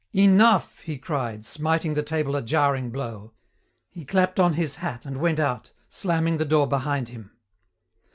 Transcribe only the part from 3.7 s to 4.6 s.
He clapped on